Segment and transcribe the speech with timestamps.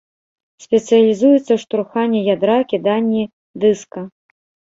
[0.63, 3.23] Спецыялізуецца ў штурханні ядра, кіданні
[3.67, 4.01] дыска.